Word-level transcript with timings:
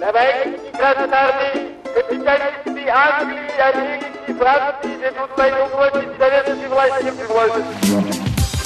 Красной 0.00 1.12
армии, 1.12 1.76
капиталисты 1.84 2.88
Англии, 2.88 3.60
Америки, 3.60 4.32
Франции 4.38 4.96
ведут 4.96 5.36
войну 5.36 5.68
против 5.68 6.08
советской 6.18 6.68
власти 6.68 7.10
в 7.10 7.20
Европе. 7.20 7.64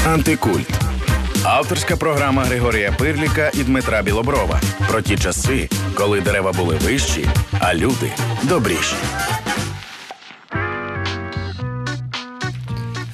Антикульт. 0.06 0.68
Авторська 1.44 1.96
програма 1.96 2.44
Григорія 2.44 2.92
Пирліка 2.98 3.50
і 3.54 3.64
Дмитра 3.64 4.02
Білоброва 4.02 4.60
про 4.90 5.02
ті 5.02 5.18
часи, 5.18 5.68
коли 5.94 6.20
дерева 6.20 6.52
були 6.52 6.74
вищі, 6.74 7.28
а 7.60 7.74
люди 7.74 8.12
добріші. 8.42 8.96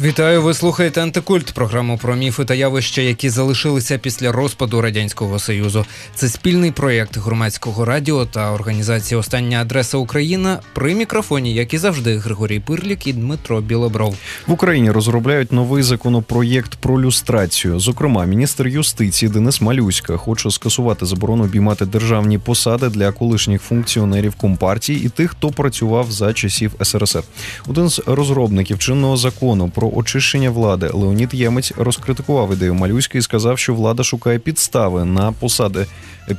Вітаю, 0.02 0.42
ви 0.42 0.54
слухаєте 0.54 1.02
антикульт, 1.02 1.52
програму 1.52 1.98
про 1.98 2.16
міфи 2.16 2.44
та 2.44 2.54
явища, 2.54 3.02
які 3.02 3.30
залишилися 3.30 3.98
після 3.98 4.32
розпаду 4.32 4.80
радянського 4.80 5.38
союзу. 5.38 5.84
Це 6.14 6.28
спільний 6.28 6.70
проєкт 6.70 7.16
громадського 7.16 7.84
радіо 7.84 8.26
та 8.26 8.52
організації 8.52 9.18
Остання 9.18 9.60
адреса 9.60 9.98
Україна 9.98 10.58
при 10.72 10.94
мікрофоні, 10.94 11.54
як 11.54 11.74
і 11.74 11.78
завжди, 11.78 12.16
Григорій 12.16 12.60
Пирлік 12.60 13.06
і 13.06 13.12
Дмитро 13.12 13.60
Білобров. 13.60 14.16
В 14.46 14.52
Україні 14.52 14.90
розробляють 14.90 15.52
новий 15.52 15.82
законопроєкт 15.82 16.74
про 16.74 17.00
люстрацію. 17.00 17.80
Зокрема, 17.80 18.24
міністр 18.24 18.66
юстиції 18.66 19.30
Денис 19.30 19.60
Малюська 19.60 20.16
хоче 20.16 20.50
скасувати 20.50 21.06
заборону 21.06 21.44
обіймати 21.44 21.86
державні 21.86 22.38
посади 22.38 22.88
для 22.88 23.12
колишніх 23.12 23.62
функціонерів 23.62 24.34
компартії 24.34 25.04
і 25.04 25.08
тих, 25.08 25.30
хто 25.30 25.50
працював 25.50 26.12
за 26.12 26.32
часів 26.32 26.72
СРСР. 26.82 27.22
Один 27.68 27.88
з 27.88 28.02
розробників 28.06 28.78
чинного 28.78 29.16
закону 29.16 29.70
про 29.74 29.89
очищення 29.94 30.50
влади 30.50 30.90
Леонід 30.92 31.34
Ємець 31.34 31.72
розкритикував 31.76 32.52
ідею 32.52 32.74
Малюська 32.74 33.18
і 33.18 33.22
сказав, 33.22 33.58
що 33.58 33.74
влада 33.74 34.02
шукає 34.02 34.38
підстави 34.38 35.04
на 35.04 35.32
посади, 35.32 35.86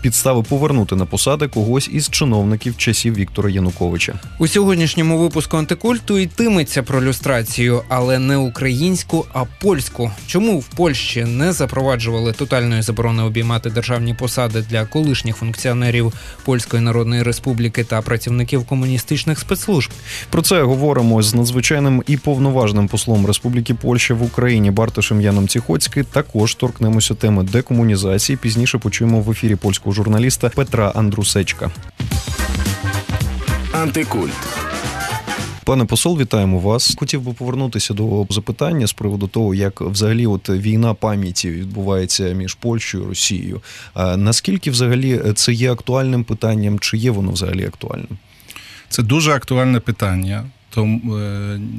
підстави 0.02 0.44
повернути 0.44 0.96
на 0.96 1.06
посади 1.06 1.48
когось 1.48 1.90
із 1.94 2.10
чиновників 2.10 2.78
часів 2.78 3.16
Віктора 3.16 3.50
Януковича. 3.50 4.14
У 4.40 4.48
сьогоднішньому 4.48 5.18
випуску 5.18 5.58
антикульту 5.58 6.18
йтиметься 6.18 6.84
про 6.84 7.04
люстрацію, 7.04 7.82
але 7.90 8.20
не 8.20 8.38
українську, 8.38 9.26
а 9.34 9.44
польську. 9.62 10.12
Чому 10.28 10.60
в 10.60 10.66
Польщі 10.66 11.26
не 11.26 11.54
запроваджували 11.54 12.34
тотальної 12.34 12.82
заборони 12.82 13.24
обіймати 13.24 13.70
державні 13.70 14.14
посади 14.14 14.66
для 14.70 14.86
колишніх 14.86 15.36
функціонерів 15.36 16.14
Польської 16.46 16.84
Народної 16.84 17.24
Республіки 17.24 17.84
та 17.84 18.02
працівників 18.02 18.66
комуністичних 18.66 19.40
спецслужб? 19.40 19.92
Про 20.30 20.42
це 20.42 20.64
говоримо 20.64 21.22
з 21.22 21.36
надзвичайним 21.36 22.04
і 22.08 22.18
повноважним 22.18 22.88
послом 22.88 23.26
Республіки 23.26 23.41
Польща 23.82 24.14
в 24.14 24.24
Україні 24.24 24.72
Бартишем 24.72 25.22
Яном 25.22 25.48
Ціхоцький. 25.48 26.04
Також 26.04 26.56
торкнемося 26.56 27.16
теми 27.16 27.44
декомунізації. 27.44 28.38
Пізніше 28.38 28.78
почуємо 28.78 29.22
в 29.22 29.32
ефірі 29.32 29.56
польського 29.56 29.94
журналіста 29.94 30.50
Петра 30.50 30.92
Андрусечка. 30.96 31.72
Антикульт. 33.72 34.34
Пане 35.64 35.86
посол, 35.86 36.20
вітаємо 36.20 36.60
вас. 36.60 36.96
Хотів 37.00 37.22
би 37.22 37.34
повернутися 37.34 37.94
до 37.94 38.28
запитання 38.30 38.88
з 38.88 38.94
приводу 38.94 39.28
того, 39.28 39.56
як 39.56 39.82
взагалі 39.82 40.28
от 40.28 40.50
війна 40.50 40.94
пам'яті 40.94 41.52
відбувається 41.52 42.24
між 42.24 42.54
Польщею 42.54 43.04
і 43.04 43.08
Росією. 43.08 43.62
А 43.94 44.18
наскільки 44.18 44.72
взагалі 44.72 45.22
це 45.36 45.54
є 45.54 45.72
актуальним 45.72 46.24
питанням, 46.24 46.80
чи 46.80 46.98
є 46.98 47.12
воно 47.12 47.32
взагалі 47.32 47.66
актуальним? 47.66 48.18
Це 48.90 49.04
дуже 49.04 49.32
актуальне 49.32 49.80
питання. 49.80 50.46
Тому, 50.74 51.18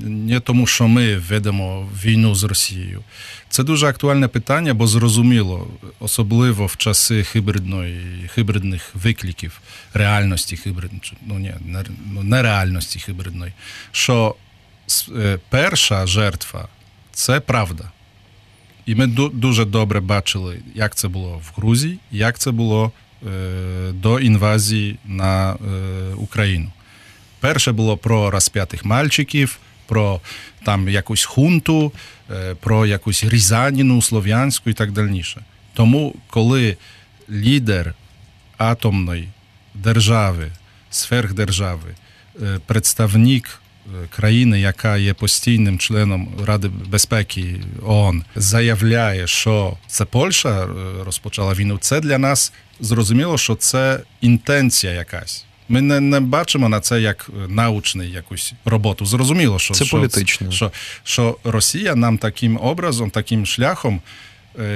не 0.03 0.41
тому, 0.41 0.67
що 0.67 0.89
ми 0.89 1.17
ведемо 1.17 1.89
війну 2.05 2.35
з 2.35 2.45
Росією. 2.45 3.03
Це 3.49 3.63
дуже 3.63 3.87
актуальне 3.87 4.29
питання, 4.29 4.75
бо 4.75 4.87
зрозуміло, 4.87 5.69
особливо 6.01 6.67
в 6.67 6.77
часи 6.77 7.25
хибридної, 7.25 8.29
хибридних 8.29 8.91
викликів, 8.95 9.61
реальності 9.95 10.57
хибридної, 10.57 11.13
ну 11.27 11.39
ні, 11.39 11.55
не 12.23 12.43
реальності 12.43 12.99
хибридної, 12.99 13.53
що 13.93 14.35
перша 15.49 16.07
жертва 16.07 16.69
це 17.13 17.41
правда. 17.41 17.91
І 18.87 18.95
ми 18.95 19.07
дуже 19.33 19.65
добре 19.65 20.01
бачили, 20.01 20.59
як 20.75 20.95
це 20.95 21.09
було 21.09 21.43
в 21.45 21.53
Грузії, 21.57 21.99
як 22.11 22.39
це 22.39 22.51
було 22.51 22.93
до 23.93 24.21
інвазії 24.21 24.99
на 25.05 25.57
Україну. 26.17 26.73
Перше 27.43 27.73
було 27.73 27.97
про 27.97 28.31
розп'ятих 28.31 28.85
мальчиків, 28.85 29.59
про 29.87 30.21
там 30.65 30.89
якусь 30.89 31.25
хунту, 31.25 31.93
про 32.61 32.87
якусь 32.87 33.25
різаніну 33.25 34.03
слов'янську 34.03 34.71
і 34.71 34.73
так 34.73 34.93
далі. 34.93 35.25
Тому, 35.75 36.15
коли 36.31 36.77
лідер 37.31 37.95
атомної 38.59 39.29
держави, 39.75 40.51
сверхдержави, 40.91 41.95
представник 42.67 43.61
країни, 44.11 44.61
яка 44.61 44.97
є 44.97 45.15
постійним 45.15 45.79
членом 45.79 46.29
Ради 46.45 46.69
безпеки 46.69 47.61
ООН, 47.83 48.25
заявляє, 48.37 49.27
що 49.27 49.77
це 49.87 50.05
Польща 50.05 50.69
розпочала 51.05 51.55
війну, 51.55 51.79
це 51.81 52.01
для 52.01 52.19
нас 52.19 52.53
зрозуміло, 52.81 53.39
що 53.39 53.55
це 53.55 54.01
інтенція 54.21 54.93
якась. 54.93 55.45
Ми 55.69 55.81
не 55.81 56.01
не 56.01 56.21
бачимо 56.21 56.69
на 56.69 56.81
це 56.81 57.01
як 57.01 57.31
научний 57.49 58.11
якусь 58.11 58.53
роботу. 58.65 59.07
Зрозуміло, 59.07 59.59
що 59.59 59.75
це 59.75 59.85
політично. 59.85 60.51
Що, 60.51 60.73
що 61.05 61.37
Росія 61.45 61.95
нам 61.95 62.19
таким 62.19 62.59
образом, 62.63 63.11
таким 63.11 63.47
шляхом 63.47 64.01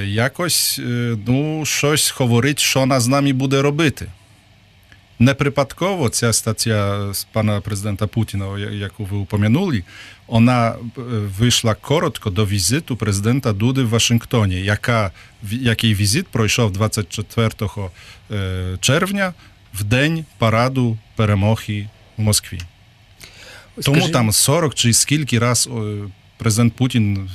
якось 0.04 0.80
ну, 1.26 1.62
щось 1.66 2.14
говорить, 2.18 2.60
що 2.60 2.80
вона 2.80 3.00
з 3.00 3.08
нами 3.08 3.32
буде 3.32 3.62
робити. 3.62 4.06
Неприпадково 5.18 6.08
ця 6.08 6.32
стаття 6.32 7.08
з 7.14 7.24
пана 7.24 7.60
президента 7.60 8.06
Путіна, 8.06 8.58
яку 8.58 9.04
ви 9.04 9.16
упомянули, 9.16 9.84
вона 10.26 10.74
вийшла 11.38 11.74
коротко 11.74 12.30
до 12.30 12.46
візиту 12.46 12.96
президента 12.96 13.52
Дуди 13.52 13.82
в 13.82 13.88
Вашингтоні, 13.88 14.54
яка, 14.54 15.12
який 15.50 15.94
візит 15.94 16.28
пройшов 16.28 16.72
24 16.72 17.50
червня 18.80 19.34
в 19.78 19.84
день 19.84 20.24
параду 20.38 20.98
перемоги 21.16 21.88
в 22.16 22.22
Москві. 22.22 22.60
Тому 23.82 24.08
там 24.08 24.32
40 24.32 24.74
чи 24.74 24.92
скільки 24.92 25.38
раз 25.38 25.68
президент 26.36 26.74
Путін 26.74 27.30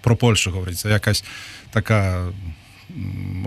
про 0.00 0.16
Польщу 0.16 0.50
говорить. 0.50 0.78
Це 0.78 0.90
якась 0.90 1.24
така 1.70 2.26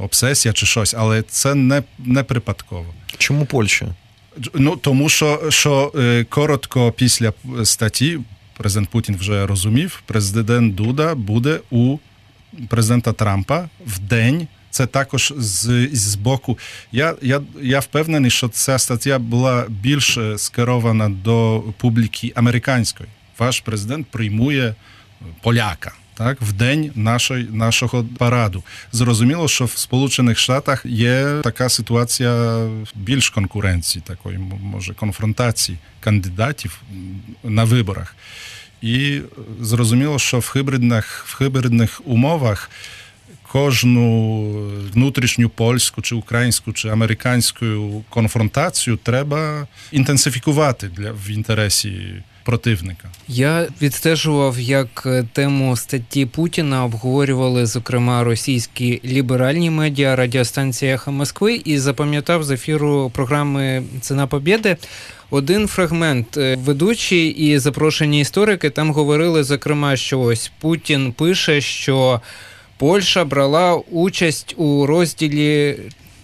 обсесія 0.01 0.53
чи 0.53 0.65
щось, 0.65 0.93
але 0.93 1.21
це 1.21 1.55
не, 1.55 1.83
не 1.99 2.23
припадково. 2.23 2.93
Чому 3.17 3.45
Польща? 3.45 3.95
Ну, 4.53 4.75
тому 4.75 5.09
що, 5.09 5.41
що 5.49 5.93
коротко 6.29 6.91
після 6.91 7.33
статті 7.63 8.19
президент 8.57 8.89
Путін 8.89 9.15
вже 9.15 9.45
розумів, 9.45 10.03
президент 10.05 10.75
Дуда 10.75 11.15
буде 11.15 11.59
у 11.69 11.97
президента 12.69 13.13
Трампа 13.13 13.69
в 13.85 13.99
день. 13.99 14.47
Це 14.77 14.85
також 14.85 15.33
з 15.37 15.89
з 15.93 16.15
боку. 16.15 16.57
Я 16.91 17.15
я, 17.21 17.41
я 17.61 17.79
впевнений, 17.79 18.31
що 18.31 18.49
ця 18.49 18.79
стаття 18.79 19.19
була 19.19 19.65
більш 19.69 20.17
скерована 20.37 21.09
до 21.09 21.63
публіки 21.77 22.33
американської. 22.35 23.09
Ваш 23.39 23.59
президент 23.61 24.07
приймує 24.07 24.75
поляка 25.41 25.91
так, 26.13 26.41
в 26.41 26.53
день 26.53 26.91
нашої, 26.95 27.47
нашого 27.51 28.05
параду. 28.17 28.63
Зрозуміло, 28.91 29.47
що 29.47 29.65
в 29.65 29.77
Сполучених 29.77 30.37
Штатах 30.37 30.85
є 30.85 31.39
така 31.43 31.69
ситуація 31.69 32.59
більш 32.95 33.29
конкуренції, 33.29 34.03
такої, 34.07 34.37
може, 34.61 34.93
конфронтації 34.93 35.77
кандидатів 35.99 36.81
на 37.43 37.63
виборах. 37.63 38.15
І 38.81 39.21
зрозуміло, 39.61 40.19
що 40.19 40.39
в 40.39 40.47
хибридних, 40.47 41.25
в 41.27 41.35
хибридних 41.35 42.01
умовах 42.05 42.69
кожну 43.57 44.51
внутрішню 44.93 45.49
польську, 45.49 46.01
чи 46.01 46.15
українську, 46.15 46.73
чи 46.73 46.89
американську 46.89 47.65
конфронтацію 48.09 48.97
треба 49.03 49.67
інтенсифікувати 49.91 50.87
для 50.87 51.11
в 51.11 51.29
інтересі 51.29 51.91
противника. 52.45 53.09
Я 53.27 53.67
відстежував, 53.81 54.59
як 54.59 55.07
тему 55.33 55.75
статті 55.75 56.25
Путіна 56.25 56.85
обговорювали, 56.85 57.65
зокрема, 57.65 58.23
російські 58.23 59.01
ліберальні 59.05 59.69
медіа 59.69 60.15
радіостанція 60.15 60.95
«Эхо 60.95 61.11
Москви, 61.11 61.61
і 61.65 61.77
запам'ятав 61.77 62.43
з 62.43 62.51
ефіру 62.51 63.11
програми 63.15 63.83
Ціна 64.01 64.27
Побєди. 64.27 64.77
Один 65.29 65.67
фрагмент 65.67 66.37
ведучі 66.37 67.27
і 67.27 67.59
запрошені 67.59 68.21
історики 68.21 68.69
там 68.69 68.91
говорили, 68.91 69.43
зокрема, 69.43 69.95
що 69.95 70.19
ось 70.19 70.51
Путін 70.59 71.11
пише, 71.11 71.61
що 71.61 72.21
Польща 72.77 73.25
брала 73.25 73.75
участь 73.91 74.53
у 74.57 74.85
розділі 74.85 75.79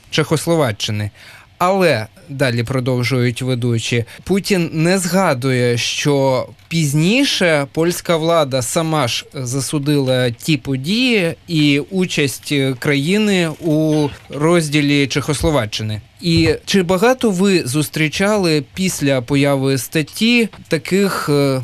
Чехословаччини. 0.10 1.12
Але 1.58 2.08
далі 2.30 2.64
продовжують 2.64 3.42
ведучі 3.42 4.06
Путін 4.24 4.70
не 4.74 5.00
згадує, 5.00 5.78
що 5.78 6.48
пізніше 6.68 7.68
польська 7.72 8.18
влада 8.18 8.62
сама 8.62 9.08
ж 9.08 9.26
засудила 9.34 10.32
ті 10.32 10.58
події 10.58 11.36
і 11.48 11.80
участь 11.80 12.54
країни 12.80 13.50
у 13.60 14.08
розділі 14.30 15.08
Чехословаччини. 15.08 16.02
І 16.22 16.50
чи 16.66 16.84
багато 16.84 17.30
ви 17.30 17.64
зустрічали 17.68 18.64
після 18.74 19.22
появи 19.22 19.78
статті 19.78 20.50
таких 20.68 21.30
е, 21.30 21.62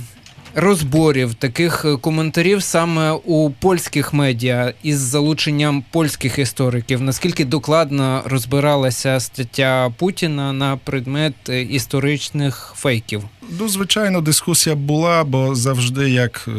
розборів, 0.55 1.33
таких 1.33 1.85
е, 1.85 1.97
коментарів 1.97 2.63
саме 2.63 3.11
у 3.11 3.51
польських 3.51 4.13
медіа 4.13 4.73
із 4.83 4.99
залученням 4.99 5.83
польських 5.91 6.39
істориків? 6.39 7.01
Наскільки 7.01 7.45
докладно 7.45 8.21
розбиралася 8.25 9.19
стаття 9.19 9.93
Путіна 9.97 10.53
на 10.53 10.77
предмет 10.77 11.33
е, 11.49 11.61
історичних 11.61 12.73
фейків? 12.75 13.23
Ну, 13.59 13.69
звичайно, 13.69 14.21
дискусія 14.21 14.75
була, 14.75 15.23
бо 15.23 15.55
завжди 15.55 16.09
як 16.09 16.49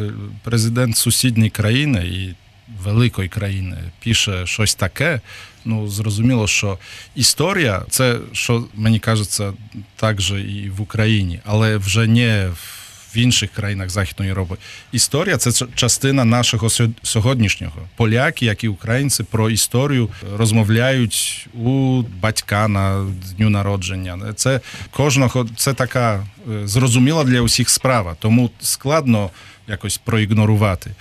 президент 0.43 0.97
сусідньої 0.97 1.49
країни 1.49 2.05
і 2.05 2.35
великої 2.83 3.29
країни 3.29 3.77
пише 4.03 4.45
щось 4.45 4.75
таке. 4.75 5.21
Ну, 5.65 5.87
зрозуміло, 5.87 6.47
що 6.47 6.77
історія 7.15 7.81
це, 7.89 8.17
що 8.31 8.65
мені 8.75 8.99
кажеться, 8.99 9.53
так 9.95 10.21
же 10.21 10.41
і 10.41 10.69
в 10.69 10.81
Україні, 10.81 11.39
але 11.45 11.77
вже 11.77 12.07
не 12.07 12.47
в 12.47 12.80
інших 13.17 13.51
країнах 13.51 13.89
Західної 13.89 14.29
Європи. 14.29 14.55
Історія 14.91 15.37
це 15.37 15.65
частина 15.75 16.25
нашого 16.25 16.69
сьогоднішнього. 17.03 17.81
Поляки, 17.95 18.45
як 18.45 18.63
і 18.63 18.67
українці, 18.67 19.23
про 19.23 19.49
історію 19.49 20.09
розмовляють 20.35 21.47
у 21.53 22.03
батька 22.21 22.67
на 22.67 23.11
дню 23.37 23.49
народження. 23.49 24.33
Це 24.35 24.61
кожного 24.91 25.47
це 25.57 25.73
така 25.73 26.27
зрозуміла 26.63 27.23
для 27.23 27.41
усіх 27.41 27.69
справа, 27.69 28.15
тому 28.19 28.49
складно 28.59 29.29
якось 29.67 29.97
проігнорувати. 29.97 30.91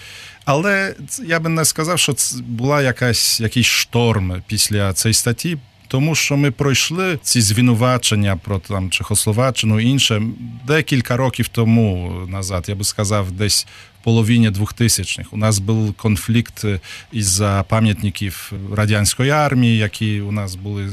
Але 0.45 0.95
я 1.25 1.41
би 1.41 1.49
не 1.49 1.65
сказав, 1.65 1.99
що 1.99 2.13
це 2.13 2.37
була 2.43 2.83
якась 2.83 3.41
якийсь 3.41 3.67
шторм 3.67 4.43
після 4.47 4.93
цієї 4.93 5.15
статті. 5.15 5.59
Тому 5.91 6.15
що 6.15 6.37
ми 6.37 6.51
пройшли 6.51 7.19
ці 7.23 7.41
звинувачення 7.41 8.37
про 8.37 8.59
там 8.59 8.91
Чехословаччину 8.91 9.81
інше 9.81 10.23
декілька 10.67 11.17
років 11.17 11.49
тому 11.49 12.13
назад. 12.29 12.65
Я 12.69 12.75
би 12.75 12.85
сказав, 12.85 13.33
десь 13.33 13.67
половині 14.03 14.51
2000-х. 14.51 15.29
У 15.33 15.37
нас 15.37 15.59
був 15.59 15.95
конфлікт 15.95 16.65
із 17.13 17.43
пам'ятників 17.69 18.53
радянської 18.73 19.31
армії, 19.31 19.79
які 19.79 20.21
у 20.21 20.33
нас 20.33 20.55
були 20.55 20.89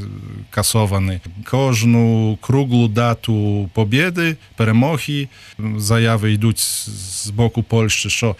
касовані. 0.50 1.20
Кожну 1.44 2.38
круглу 2.40 2.88
дату 2.88 3.70
побєди, 3.74 4.36
перемоги, 4.56 5.28
заяви 5.76 6.32
йдуть 6.32 6.58
з 6.58 7.30
боку 7.30 7.62
Польщі, 7.62 8.10
що 8.10 8.36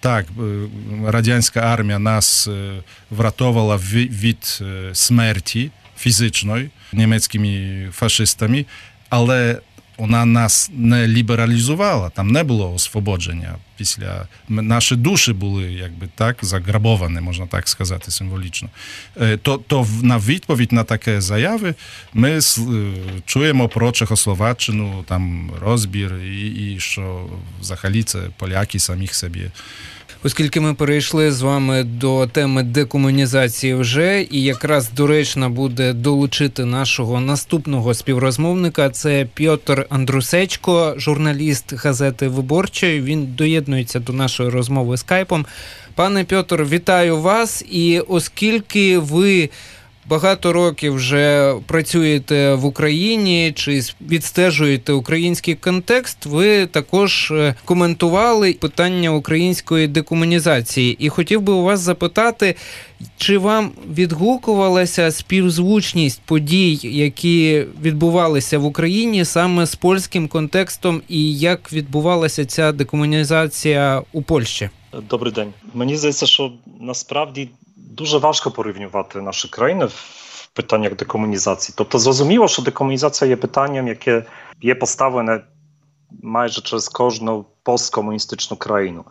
так, 0.00 0.26
радянська 1.04 1.60
армія 1.60 1.98
нас 1.98 2.48
врятовувала 3.10 3.76
від 3.76 4.62
смерті 4.92 5.70
фізичної 5.98 6.70
німецькими 6.92 7.88
фашистами, 7.92 8.66
але 9.08 9.58
вона 9.98 10.24
нас 10.24 10.70
не 10.74 11.06
лібералізувала, 11.06 12.10
там 12.10 12.28
не 12.28 12.42
було 12.42 12.74
освободження 12.74 13.54
після 13.76 14.28
наші 14.48 14.96
душі 14.96 15.32
були 15.32 15.72
якби 15.72 16.08
так 16.14 16.36
заграбовані, 16.42 17.20
можна 17.20 17.46
так 17.46 17.68
сказати, 17.68 18.10
символічно. 18.10 18.68
То 19.42 19.56
то 19.56 19.86
на 20.02 20.18
відповідь 20.18 20.72
на 20.72 20.84
таке 20.84 21.20
заяви 21.20 21.74
ми 22.14 22.40
чуємо 23.24 23.68
про 23.68 23.92
Чехословаччину, 23.92 25.04
там 25.08 25.50
розбір, 25.60 26.14
і, 26.14 26.46
і 26.46 26.80
що 26.80 27.26
взагалі 27.60 28.02
це 28.02 28.18
поляки 28.36 28.78
самих 28.78 29.14
собі. 29.14 29.50
Оскільки 30.22 30.60
ми 30.60 30.74
перейшли 30.74 31.32
з 31.32 31.42
вами 31.42 31.84
до 31.84 32.26
теми 32.26 32.62
декомунізації 32.62 33.74
вже, 33.74 34.26
і 34.30 34.42
якраз 34.42 34.90
доречно 34.90 35.50
буде 35.50 35.92
долучити 35.92 36.64
нашого 36.64 37.20
наступного 37.20 37.94
співрозмовника. 37.94 38.90
Це 38.90 39.26
Пьотр 39.34 39.86
Андрусечко, 39.90 40.94
журналіст 40.96 41.72
газети 41.72 42.28
Виборчої. 42.28 43.00
Він 43.00 43.26
доєднується 43.34 44.00
до 44.00 44.12
нашої 44.12 44.48
розмови 44.48 44.96
скайпом. 44.96 45.46
Пане 45.94 46.24
Пьотр, 46.24 46.64
вітаю 46.64 47.20
вас! 47.20 47.64
І 47.70 48.00
оскільки 48.00 48.98
ви 48.98 49.50
багато 50.08 50.52
років 50.52 50.94
вже 50.94 51.54
працюєте 51.66 52.54
в 52.54 52.64
Україні 52.64 53.52
чи 53.56 53.82
відстежуєте 54.00 54.92
український 54.92 55.54
контекст, 55.54 56.26
ви 56.26 56.66
також 56.66 57.30
е, 57.30 57.54
коментували 57.64 58.52
питання 58.52 59.10
української 59.10 59.86
декомунізації. 59.86 60.96
І 60.98 61.08
хотів 61.08 61.40
би 61.42 61.52
у 61.52 61.62
вас 61.62 61.80
запитати, 61.80 62.54
чи 63.16 63.38
вам 63.38 63.70
відгукувалася 63.94 65.10
співзвучність 65.10 66.20
подій, 66.24 66.78
які 66.82 67.64
відбувалися 67.82 68.58
в 68.58 68.64
Україні 68.64 69.24
саме 69.24 69.66
з 69.66 69.74
польським 69.74 70.28
контекстом, 70.28 71.02
і 71.08 71.38
як 71.38 71.72
відбувалася 71.72 72.44
ця 72.44 72.72
декомунізація 72.72 74.02
у 74.12 74.22
Польщі? 74.22 74.70
Добрий 75.10 75.32
день. 75.32 75.52
Мені 75.74 75.96
здається, 75.96 76.26
що 76.26 76.52
насправді 76.80 77.48
дуже 77.98 78.18
важко 78.18 78.50
порівнювати 78.50 79.20
наші 79.20 79.48
країни 79.48 79.84
в 79.84 80.48
питаннях 80.52 80.96
декомунізації. 80.96 81.74
Тобто, 81.78 81.98
зрозуміло, 81.98 82.48
що 82.48 82.62
декомунізація 82.62 83.30
є 83.30 83.36
питанням, 83.36 83.88
яке 83.88 84.24
є 84.62 84.74
поставлене 84.74 85.40
майже 86.22 86.60
через 86.60 86.88
кожну 86.88 87.44
посткомуністичну 87.62 88.56
країну. 88.56 89.04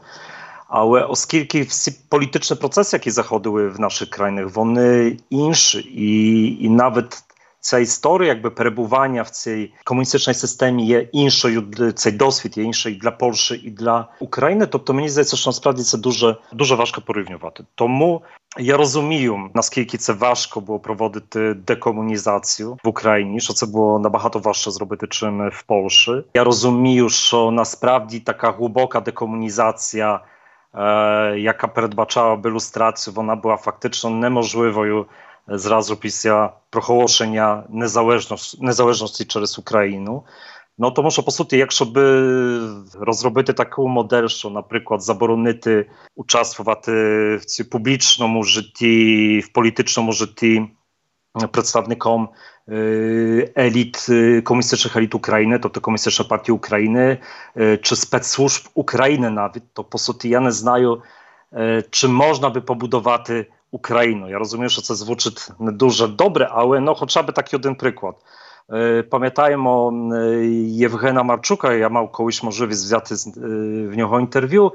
Але 0.67 1.01
оскільки 1.01 1.61
всі 1.61 1.99
політичні 2.09 2.57
процеси, 2.57 2.97
які 2.97 3.11
заходили 3.11 3.67
в 3.67 3.79
наших 3.79 4.09
країнах, 4.09 4.55
вони 4.55 5.17
інші, 5.29 5.79
і 5.79 6.65
і 6.65 6.69
навіть 6.69 7.23
ця 7.67 7.79
історія, 7.79 8.29
якби 8.29 8.49
перебування 8.49 9.21
в 9.21 9.29
цій 9.29 9.71
комуністичній 9.83 10.33
системі 10.33 10.85
є 10.85 10.99
іншою, 11.11 11.63
цей 11.95 12.11
досвід 12.11 12.57
є 12.57 12.63
інший 12.63 12.95
для 12.95 13.11
Польщі 13.11 13.55
і 13.55 13.69
для 13.69 14.07
України. 14.19 14.65
Тобто 14.65 14.93
мені 14.93 15.09
здається, 15.09 15.37
що 15.37 15.49
насправді 15.49 15.83
це 15.83 15.97
дуже 15.97 16.35
дуже 16.53 16.75
важко 16.75 17.01
порівнювати. 17.01 17.63
Тому 17.75 18.21
я 18.59 18.77
розумію, 18.77 19.49
наскільки 19.53 19.97
це 19.97 20.13
важко 20.13 20.61
було 20.61 20.79
проводити 20.79 21.53
декомунізацію 21.53 22.77
в 22.83 22.87
Україні, 22.87 23.39
що 23.39 23.53
це 23.53 23.65
було 23.65 23.99
набагато 23.99 24.39
важче 24.39 24.71
зробити, 24.71 25.07
чим 25.09 25.49
в 25.49 25.63
Польщі. 25.63 26.23
Я 26.33 26.43
розумію, 26.43 27.09
що 27.09 27.51
насправді 27.51 28.19
така 28.19 28.51
глибока 28.51 28.99
декомунізація. 28.99 30.19
Яка 31.37 31.67
передбачала 31.67 32.41
люстрацію, 32.45 33.13
вона 33.13 33.35
була 33.35 33.57
фактично 33.57 34.09
неможливою 34.09 35.05
зразу 35.47 35.95
після 35.95 36.53
проголошення 36.69 37.63
незалежності, 37.69 38.57
незалежності 38.61 39.25
через 39.25 39.59
Україну. 39.59 40.23
Ну 40.77 40.91
тому 40.91 41.11
що 41.11 41.23
по 41.23 41.31
суті, 41.31 41.57
якщо 41.57 41.85
би 41.85 42.03
розробити 42.99 43.53
таку 43.53 43.87
модель, 43.87 44.27
що, 44.27 44.49
наприклад, 44.49 45.01
заборонити 45.01 45.89
участвувати 46.15 46.91
в 47.35 47.45
цій 47.45 47.63
публічному 47.63 48.43
житті, 48.43 49.39
в 49.39 49.47
політичному 49.47 50.11
житті 50.11 50.67
представником 51.51 52.29
еліт 53.57 54.05
комуністичних 54.43 54.95
еліт 54.95 55.15
України, 55.15 55.59
тобто 55.59 55.81
комуністичної 55.81 56.29
партії 56.29 56.55
України, 56.55 57.17
чи 57.81 57.95
спецслужб 57.95 58.69
України 58.73 59.29
навіть, 59.29 59.73
то 59.73 59.83
по 59.83 59.97
суті 59.97 60.29
я 60.29 60.39
не 60.39 60.51
знаю, 60.51 61.01
чи 61.89 62.07
можна 62.07 62.49
би 62.49 62.61
побудувати 62.61 63.47
Україну. 63.77 64.29
Я 64.29 64.37
розумію, 64.37 64.69
що 64.69 64.81
це 64.81 64.95
звучить 64.95 65.49
не 65.59 65.71
дуже 65.71 66.07
добре, 66.07 66.49
але 66.51 66.79
ну, 66.79 66.95
хоча 66.95 67.21
б 67.21 67.31
такий 67.31 67.59
один 67.59 67.75
приклад. 67.75 68.15
Пам'ятаємо 69.09 69.93
Євгена 70.67 71.23
Марчука, 71.23 71.73
я 71.73 71.89
мав 71.89 72.11
колись 72.11 72.43
можливість 72.43 72.85
взяти 72.85 73.15
в 73.89 73.97
нього 73.97 74.19
інтерв'ю. 74.19 74.71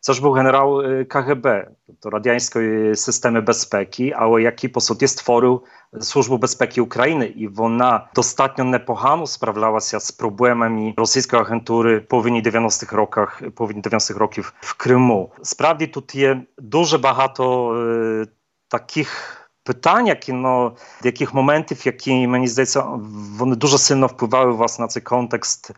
Це 0.00 0.12
ж 0.12 0.22
був 0.22 0.32
генерал 0.32 0.82
КГБ, 1.08 1.68
тобто 1.86 2.10
радянської 2.10 2.96
системи 2.96 3.40
безпеки, 3.40 4.14
але 4.16 4.42
який 4.42 4.70
по 4.70 4.80
суті 4.80 5.06
створив 5.06 5.62
Службу 6.00 6.38
безпеки 6.38 6.80
України, 6.80 7.26
і 7.26 7.46
вона 7.46 8.08
достатньо 8.14 8.64
непогано 8.64 9.26
справлялася 9.26 10.00
з 10.00 10.10
проблемами 10.10 10.94
російської 10.96 11.42
агентури 11.42 12.00
повинні 12.00 12.42
90-х 12.42 12.96
роках, 12.96 13.42
повинні 13.54 13.82
90-х 13.82 14.18
років 14.18 14.52
в 14.60 14.76
Криму. 14.76 15.32
Справді 15.42 15.86
тут 15.86 16.14
є 16.14 16.42
дуже 16.58 16.98
багато 16.98 17.74
е, 17.74 18.26
таких. 18.68 19.42
Питань, 19.66 20.06
які 20.06 20.32
ну, 20.32 20.76
яких 21.04 21.34
моментів, 21.34 21.86
які 21.86 22.26
мені 22.26 22.48
здається, 22.48 22.84
вони 23.38 23.56
дуже 23.56 23.78
сильно 23.78 24.06
впливали 24.06 24.52
вас 24.52 24.78
на 24.78 24.86
цей 24.86 25.02
контекст 25.02 25.70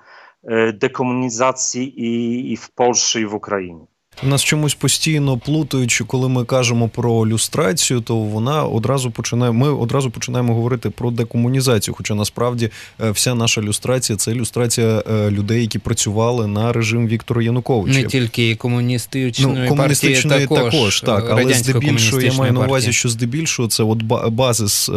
е, 0.45 0.73
декомунізації 0.73 2.03
і, 2.03 2.41
і 2.51 2.55
в 2.55 2.69
Польщі, 2.69 3.21
і 3.21 3.25
в 3.25 3.35
Україні. 3.35 3.87
У 4.23 4.27
нас 4.27 4.45
чомусь 4.45 4.75
постійно 4.75 5.39
плутають, 5.39 5.91
що 5.91 6.05
коли 6.05 6.29
ми 6.29 6.45
кажемо 6.45 6.89
про 6.89 7.27
люстрацію, 7.27 8.01
то 8.01 8.17
вона 8.17 8.65
одразу 8.65 9.11
починає. 9.11 9.53
Ми 9.53 9.71
одразу 9.71 10.11
починаємо 10.11 10.55
говорити 10.55 10.91
про 10.91 11.11
декомунізацію. 11.11 11.95
Хоча 11.95 12.15
насправді 12.15 12.71
е, 13.01 13.11
вся 13.11 13.35
наша 13.35 13.61
люстрація 13.61 14.17
це 14.17 14.35
люстрація 14.35 15.03
е, 15.11 15.31
людей, 15.31 15.61
які 15.61 15.79
працювали 15.79 16.47
на 16.47 16.73
режим 16.73 17.09
Віктора 17.09 17.43
Януковича. 17.43 17.99
Не 17.99 18.05
тільки 18.05 18.55
комуністичної 18.55 19.63
ну, 19.63 19.69
комуністичної 19.69 20.47
партії, 20.47 20.71
також, 20.71 21.01
також 21.01 21.01
так, 21.01 21.31
але 21.31 21.55
здебільшого 21.55 22.23
я 22.23 22.33
маю 22.33 22.53
на 22.53 22.61
увазі, 22.61 22.93
що 22.93 23.09
здебільшого 23.09 23.69
це 23.69 23.83
от 23.83 24.03
базис, 24.29 24.91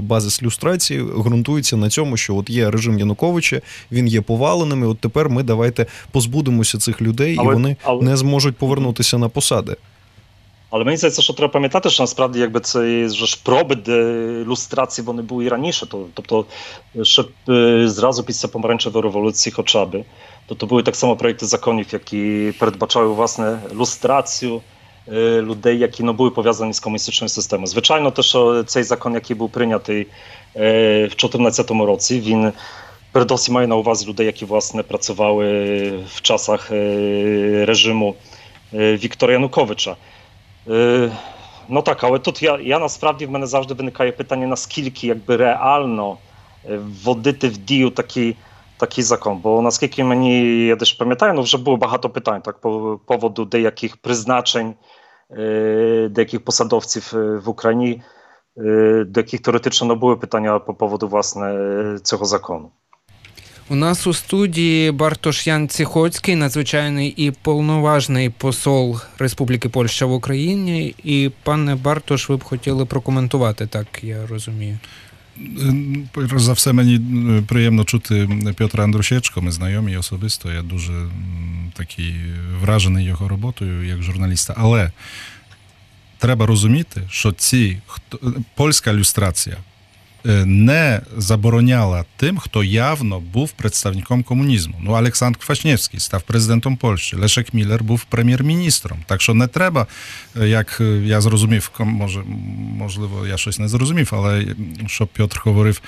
базис 0.00 0.42
люстрації 0.42 1.02
ґрунтується 1.02 1.76
на 1.76 1.90
цьому, 1.90 2.16
що 2.16 2.36
от 2.36 2.50
є 2.50 2.70
режим 2.70 2.98
Януковича, 2.98 3.60
він 3.92 4.06
є 4.06 4.20
поваленим. 4.20 4.82
і 4.82 4.86
От 4.86 4.98
тепер 4.98 5.30
ми 5.30 5.42
давайте 5.42 5.86
позбудемося 6.10 6.78
цих 6.78 7.02
людей, 7.02 7.36
але, 7.38 7.50
і 7.50 7.54
вони 7.54 7.76
але... 7.82 8.02
не 8.02 8.16
зможуть 8.16 8.56
повернутися 8.66 9.18
на 9.18 9.28
посади. 9.28 9.76
Але 10.70 10.84
мені 10.84 10.96
здається, 10.96 11.22
що 11.22 11.32
треба 11.32 11.52
пам'ятати, 11.52 11.90
що 11.90 12.02
насправді 12.02 12.38
якби 12.38 12.60
це 12.60 13.08
ж 13.08 13.40
проби 13.42 13.74
де 13.74 13.92
люстрації 14.44 15.06
вони 15.06 15.22
були 15.22 15.44
і 15.44 15.48
раніше. 15.48 15.86
То, 15.86 16.06
тобто, 16.14 16.44
ще 17.02 17.24
зразу 17.88 18.24
після 18.24 18.48
помаранчевої 18.48 19.02
революції, 19.02 19.52
хоча 19.56 19.84
б, 19.84 20.04
то, 20.46 20.54
то 20.54 20.66
були 20.66 20.82
так 20.82 20.96
само 20.96 21.16
проєкти 21.16 21.46
законів, 21.46 21.86
які 21.92 22.52
передбачали 22.58 23.06
власне 23.06 23.58
люстрацію 23.74 24.60
людей, 25.42 25.78
які 25.78 26.02
ну, 26.02 26.12
були 26.12 26.30
пов'язані 26.30 26.72
з 26.72 26.80
комуністичною 26.80 27.28
системою. 27.28 27.66
Звичайно, 27.66 28.10
те, 28.10 28.22
що 28.22 28.64
цей 28.64 28.82
закон, 28.82 29.14
який 29.14 29.36
був 29.36 29.50
прийнятий 29.50 30.06
в 30.54 31.08
2014 31.08 31.70
році, 31.70 32.20
він 32.20 32.52
передусім 33.12 33.54
має 33.54 33.66
на 33.66 33.76
увазі 33.76 34.08
людей, 34.08 34.26
які 34.26 34.44
власне 34.44 34.82
працювали 34.82 35.46
в 36.14 36.20
часах 36.20 36.70
режиму 38.72 38.96
Віктора 38.96 39.32
Януковича. 39.32 39.96
No 41.68 41.82
tak, 41.82 42.04
ale 42.04 42.18
тут 42.18 42.42
я 42.42 42.58
я 42.62 42.78
насправді 42.78 43.26
в 43.26 43.30
мене 43.30 43.46
завжди 43.46 43.74
виникає 43.74 44.12
питання, 44.12 44.46
наскільки 44.46 45.06
якби 45.06 45.36
реально 45.36 46.18
вводити 47.04 47.48
в 47.48 47.58
дію 47.58 47.90
такий 47.90 48.36
такий 48.76 49.04
закон. 49.04 49.38
Бо 49.38 49.62
наскільки 49.62 50.04
мені 50.04 50.66
я 50.66 50.76
теж 50.76 50.92
пам'ятаю, 50.92 51.34
ну 51.34 51.42
вже 51.42 51.58
було 51.58 51.76
багато 51.76 52.10
питань 52.10 52.42
так, 52.42 52.60
по 52.60 53.00
поводу 53.06 53.44
деяких 53.44 53.96
призначень, 53.96 54.74
деяких 56.10 56.44
посадовців 56.44 57.10
в 57.14 57.48
Україні, 57.48 58.02
до 59.06 59.20
яких 59.20 59.42
теоретично 59.42 59.86
не 59.86 59.94
були 59.94 60.16
питання 60.16 60.58
по 60.58 60.74
поводу 60.74 61.08
власне 61.08 61.98
цього 62.02 62.24
закону. 62.24 62.70
У 63.68 63.74
нас 63.74 64.06
у 64.06 64.12
студії 64.12 64.90
Бартош 64.90 65.46
Ян 65.46 65.68
Ціхоцький, 65.68 66.36
надзвичайний 66.36 67.08
і 67.08 67.30
повноважний 67.30 68.30
посол 68.30 69.00
Республіки 69.18 69.68
Польща 69.68 70.06
в 70.06 70.12
Україні. 70.12 70.94
І 71.04 71.30
пане 71.42 71.74
Бартош, 71.74 72.28
ви 72.28 72.36
б 72.36 72.44
хотіли 72.44 72.84
прокоментувати, 72.84 73.66
так 73.66 73.86
я 74.02 74.26
розумію. 74.26 74.78
Перш 76.12 76.42
за 76.42 76.52
все, 76.52 76.72
мені 76.72 77.00
приємно 77.48 77.84
чути 77.84 78.28
Петра 78.56 78.84
Андрушечко. 78.84 79.42
Ми 79.42 79.50
знайомі 79.50 79.96
особисто. 79.96 80.52
Я 80.52 80.62
дуже 80.62 81.08
такий 81.74 82.14
вражений 82.60 83.04
його 83.04 83.28
роботою 83.28 83.86
як 83.86 84.02
журналіста. 84.02 84.54
Але 84.56 84.92
треба 86.18 86.46
розуміти, 86.46 87.02
що 87.10 87.32
ці 87.32 87.78
польська 88.54 88.94
люстрація 88.94 89.56
не 90.44 91.00
забороняла 91.16 92.04
тим, 92.16 92.38
хто 92.38 92.64
явно 92.64 93.20
був 93.20 93.50
представником 93.50 94.22
комунізму. 94.22 94.74
Ну, 94.80 94.92
Олександр 94.92 95.38
Квашнєвський 95.38 96.00
став 96.00 96.22
президентом 96.22 96.76
Польщі, 96.76 97.16
Лешек 97.16 97.54
Міллер 97.54 97.84
був 97.84 98.04
прем'єр-міністром. 98.04 98.98
Так 99.06 99.22
що 99.22 99.34
не 99.34 99.46
треба, 99.46 99.86
як 100.34 100.82
я 101.04 101.20
зрозумів, 101.20 101.70
може, 101.78 102.22
можливо, 102.78 103.26
я 103.26 103.36
щось 103.36 103.58
не 103.58 103.68
зрозумів, 103.68 104.10
але 104.12 104.46
що 104.86 105.06
Петр 105.06 105.40
говорив. 105.44 105.80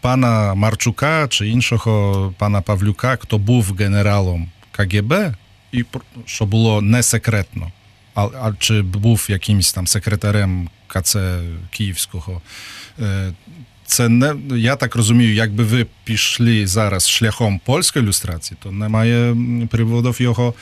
Пана 0.00 0.54
Марчука 0.54 1.28
чи 1.28 1.48
іншого 1.48 2.34
пана 2.38 2.60
Павлюка, 2.60 3.16
хто 3.16 3.38
був 3.38 3.76
генералом 3.78 4.50
КГБ, 4.70 5.34
і 5.72 5.84
що 6.26 6.46
було 6.46 6.80
не 6.82 7.02
секретно, 7.02 7.72
а, 8.14 8.24
а 8.24 8.52
чи 8.58 8.82
був 8.82 9.26
якимось 9.28 9.72
там 9.72 9.86
секретарем 9.86 10.68
КЦ 10.86 11.16
Київського 11.70 12.42
це 13.86 14.08
не 14.08 14.34
я 14.56 14.76
так 14.76 14.96
розумію, 14.96 15.34
якби 15.34 15.64
ви 15.64 15.86
пішли 16.04 16.66
зараз 16.66 17.08
шляхом 17.08 17.60
польської 17.64 18.04
ілюстрації, 18.04 18.58
то 18.62 18.72
немає 18.72 19.36
приводів 19.70 20.22
його 20.22 20.54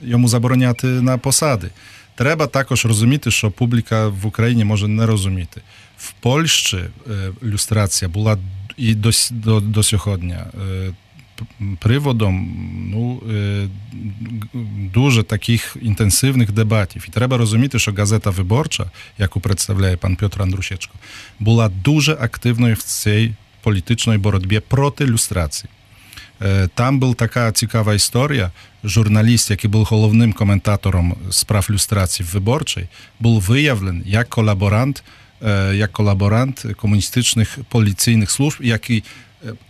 йому 0.00 0.28
забороняти 0.28 0.86
на 0.86 1.18
посади. 1.18 1.70
Треба 2.14 2.46
також 2.46 2.86
розуміти, 2.86 3.30
що 3.30 3.50
публіка 3.50 4.08
в 4.08 4.26
Україні 4.26 4.64
може 4.64 4.88
не 4.88 5.06
розуміти. 5.06 5.60
В 5.98 6.12
Польщі 6.12 6.78
ілюстрація 7.42 8.08
була 8.08 8.38
і 8.76 8.94
до, 8.94 9.10
до, 9.30 9.60
до 9.60 9.82
сьогодні 9.82 10.36
приводом 11.78 12.48
ну, 12.92 13.22
дуже 14.94 15.22
таких 15.22 15.76
інтенсивних 15.82 16.52
дебатів. 16.52 17.04
І 17.08 17.10
треба 17.10 17.36
розуміти, 17.36 17.78
що 17.78 17.92
газета 17.92 18.30
Виборча, 18.30 18.90
яку 19.18 19.40
представляє 19.40 19.96
пан 19.96 20.16
Петр 20.16 20.42
Андрушечко, 20.42 20.94
була 21.40 21.68
дуже 21.68 22.12
активною 22.12 22.74
в 22.74 22.82
цій 22.82 23.34
політичній 23.62 24.18
боротьбі 24.18 24.60
проти 24.60 25.06
люстрації. 25.06 25.70
Там 26.74 26.98
була 26.98 27.14
така 27.14 27.52
цікава 27.52 27.94
історія. 27.94 28.52
Журналіст, 28.84 29.50
який 29.50 29.70
був 29.70 29.84
головним 29.84 30.32
коментатором 30.32 31.16
справ 31.30 31.66
люстрації 31.70 32.28
в 32.28 32.32
виборчій, 32.32 32.88
був 33.20 33.42
виявлений 33.42 34.02
як 34.06 34.28
колаборант, 34.28 35.02
як 35.72 35.92
колаборант 35.92 36.66
комуністичних 36.76 37.58
поліційних 37.68 38.30
служб, 38.30 38.58
який 38.60 39.04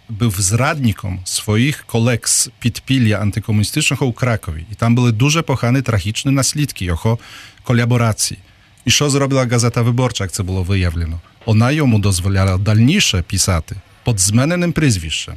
був 0.09 0.41
зрадником 0.41 1.21
своїх 1.25 1.85
колег 1.87 2.21
з 2.25 2.51
підпілля 2.59 3.17
антикомуністичного 3.17 4.07
у 4.07 4.13
Кракові. 4.13 4.67
І 4.73 4.75
там 4.75 4.95
були 4.95 5.13
дуже 5.13 5.43
погані 5.43 5.83
трагічні 5.83 6.33
наслідки 6.33 6.85
його 6.85 7.19
колаборації. 7.65 8.41
І 8.85 8.91
що 8.91 9.11
зробила 9.11 9.47
газета 9.47 9.83
Виборча, 9.83 10.25
як 10.25 10.33
це 10.33 10.43
було 10.43 10.63
виявлено? 10.63 11.21
Вона 11.47 11.71
йому 11.71 11.99
дозволяла 11.99 12.59
дальніше 12.59 13.23
писати 13.23 13.77
під 14.05 14.21
змененим 14.21 14.73
прізвищем. 14.73 15.35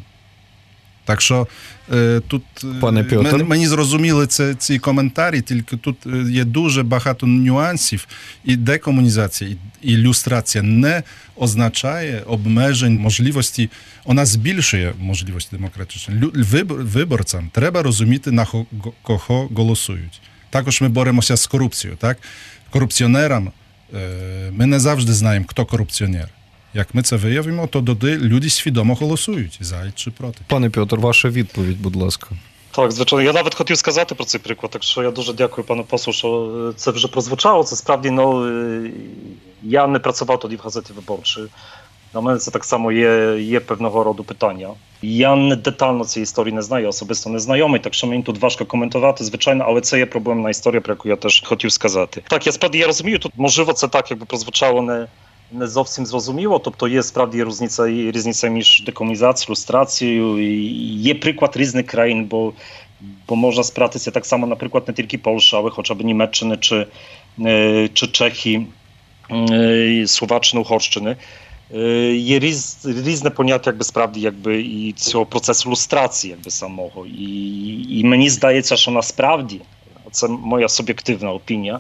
Так 1.06 1.22
що 1.22 1.48
е, 1.94 2.22
тут 2.28 2.44
Пане 2.82 3.04
Петр. 3.04 3.22
Мені, 3.24 3.44
мені 3.44 3.68
зрозуміли 3.68 4.28
це, 4.28 4.56
ці 4.56 4.80
коментарі, 4.80 5.42
тільки 5.42 5.78
тут 5.78 5.98
є 6.30 6.44
дуже 6.44 6.84
багато 6.84 7.28
нюансів, 7.28 8.08
і 8.46 8.56
декомунізація, 8.56 9.50
і 9.82 9.94
ілюстрація 9.94 10.64
не 10.64 11.04
означає 11.36 12.24
обмежень 12.28 13.00
можливості, 13.00 13.70
вона 14.06 14.26
збільшує 14.26 14.94
можливості 15.00 15.56
демократичні. 15.56 16.16
Виборцям 16.66 17.50
треба 17.54 17.84
розуміти, 17.84 18.32
на 18.32 18.48
кого 19.02 19.50
голосують. 19.56 20.22
Також 20.50 20.82
ми 20.82 20.90
боремося 20.90 21.38
з 21.38 21.48
корупцією. 21.48 21.98
Так? 21.98 22.18
Корупціонерам 22.70 23.52
е, 23.94 24.52
ми 24.52 24.66
не 24.66 24.80
завжди 24.80 25.14
знаємо, 25.14 25.46
хто 25.50 25.66
корупціонер. 25.66 26.30
Як 26.74 26.96
ми 26.96 27.02
це 27.02 27.16
виявимо, 27.16 27.68
то 27.68 27.82
тоді 27.82 28.18
люди 28.18 28.50
свідомо 28.50 28.96
голосують 28.96 29.58
за 29.62 29.92
чи 29.96 30.12
проти. 30.12 30.40
Пане 30.48 30.70
Петр, 30.70 30.98
ваша 30.98 31.30
відповідь, 31.30 31.82
будь 31.82 31.96
ласка. 31.96 32.28
Так, 32.72 32.92
звичайно, 32.92 33.24
я 33.24 33.34
навіть 33.34 33.56
хотів 33.56 33.78
сказати 33.78 34.16
про 34.16 34.26
цей 34.26 34.42
приклад, 34.42 34.72
так 34.72 34.84
що 34.84 35.04
я 35.04 35.12
дуже 35.12 35.34
дякую 35.34 35.68
пану 35.68 35.84
послу, 35.84 36.14
що 36.14 36.74
це 36.76 36.92
вже 36.92 37.08
прозвучало. 37.08 37.64
Це 37.64 37.76
справді 37.76 38.10
ну 38.10 38.52
я 39.64 39.88
не 39.88 40.00
працював 40.00 40.40
тоді 40.40 40.56
в 40.56 40.60
газеті 40.64 40.94
виборчій. 40.94 41.42
На 42.14 42.22
мене 42.22 42.40
це 42.40 42.52
так 42.52 42.66
само 42.66 42.92
є 42.92 43.38
є 43.40 43.60
певного 43.60 44.04
роду 44.04 44.24
питання. 44.24 44.70
Я 45.02 45.36
не 45.36 45.56
детально 45.56 46.06
цієї 46.06 46.24
історії 46.24 46.54
не 46.56 46.62
знаю, 46.62 46.88
особисто 46.88 47.30
не 47.30 47.40
знайомий, 47.40 47.80
так 47.80 47.94
що 47.94 48.08
мені 48.08 48.24
тут 48.24 48.42
важко 48.42 48.66
коментувати, 48.66 49.24
звичайно, 49.24 49.66
але 49.68 49.82
це 49.82 49.98
є 49.98 50.06
проблемна 50.06 50.50
історія, 50.50 50.82
про 50.82 50.94
яку 50.94 51.10
я 51.10 51.16
теж 51.16 51.44
хотів 51.46 51.72
сказати. 51.72 52.24
Так, 52.28 52.46
я 52.46 52.52
справді 52.52 52.78
я 52.78 52.88
розумію, 52.88 53.20
тут 53.20 53.32
можливо 53.36 53.74
це 53.74 53.88
так, 53.88 54.12
якби 54.12 54.26
прозвучало 54.26 54.82
не 54.82 55.08
зовсім 55.60 56.06
зрозуміло. 56.06 56.60
Тобто 56.60 56.88
є 56.88 57.04
справді 57.04 57.44
різниця 57.44 57.88
різниця 57.88 58.48
між 58.48 58.84
декомунізацією, 58.86 59.52
люстрацією. 59.52 60.40
І 60.40 60.74
Є 61.02 61.16
приклад 61.16 61.58
різних 61.58 61.86
країн, 61.86 62.26
бо 62.26 62.54
бо 63.28 63.36
можна 63.36 63.64
спратися 63.64 64.12
так 64.12 64.26
само, 64.26 64.48
наприклад, 64.48 64.84
не 64.88 64.94
тільки 64.94 65.18
Польща, 65.18 65.58
але 65.58 65.70
хоча 65.70 65.94
б 65.94 66.02
Німеччини 66.02 66.58
чи, 66.58 66.88
чи 67.94 68.08
Чехії, 68.08 68.68
Словаччини, 70.06 70.62
Угорщини. 70.62 71.16
Є 72.14 72.40
різ, 72.40 72.88
різне 73.06 73.30
поняття, 73.30 73.70
якби 73.70 73.84
справді, 73.84 74.20
якби 74.20 74.62
і 74.62 74.92
цього 74.92 75.26
процесу 75.26 75.70
люстрації, 75.70 76.32
якби 76.32 76.52
самого. 76.52 77.06
І 77.06 78.00
і 78.00 78.04
мені 78.04 78.30
здається, 78.30 78.76
що 78.76 78.92
насправді 78.92 79.62
це 80.12 80.28
моя 80.28 80.70
суб'єктивна 80.70 81.32
опінія. 81.32 81.80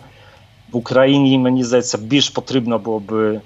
В 0.72 0.78
Україні 0.78 1.38
мені 1.38 1.64
здається 1.64 1.98
більш 1.98 2.30
потрібно 2.30 2.80
було 2.80 3.00
би 3.00 3.42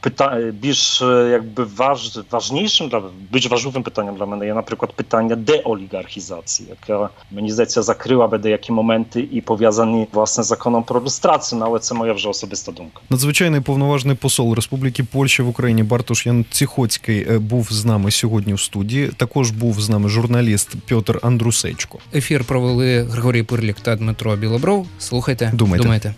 Пита... 0.00 0.52
більш 0.60 1.02
е, 1.02 1.28
якби 1.32 1.66
важ... 1.76 2.18
важнішим 2.30 2.88
для 2.88 3.02
більш 3.32 3.50
важливим 3.50 3.82
питанням 3.82 4.16
для 4.16 4.26
мене 4.26 4.46
є, 4.46 4.54
наприклад, 4.54 4.92
питання 4.92 5.36
деолігархізації, 5.36 6.68
яка 6.68 7.08
мені 7.30 7.52
здається 7.52 7.82
закрила 7.82 8.26
би 8.26 8.38
деякі 8.38 8.72
моменти 8.72 9.28
і 9.32 9.40
пов'язані 9.40 10.06
власне 10.12 10.44
законом 10.44 10.82
про 10.82 11.02
люстрацію, 11.02 11.62
але 11.64 11.78
це 11.78 11.94
моя 11.94 12.12
вже 12.12 12.28
особиста 12.28 12.72
думка. 12.72 13.00
Надзвичайний 13.10 13.60
повноважний 13.60 14.16
посол 14.16 14.54
Республіки 14.54 15.04
Польща 15.04 15.42
в 15.42 15.48
Україні 15.48 15.82
Бартош 15.82 16.26
Ян 16.26 16.44
Ціхоцький 16.50 17.38
був 17.38 17.68
з 17.70 17.84
нами 17.84 18.10
сьогодні 18.10 18.54
в 18.54 18.60
студії. 18.60 19.08
Також 19.16 19.50
був 19.50 19.80
з 19.80 19.88
нами 19.88 20.08
журналіст 20.08 20.68
Пьотр 20.88 21.20
Андрусечко. 21.22 21.98
Ефір 22.14 22.44
провели 22.44 23.02
Григорій 23.02 23.42
Пирлік 23.42 23.80
та 23.80 23.96
Дмитро 23.96 24.36
Білобров. 24.36 24.86
Слухайте, 24.98 25.50
Думайте. 25.54 25.82
думайте. 25.82 26.14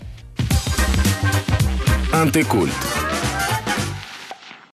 Антикульт 2.13 3.02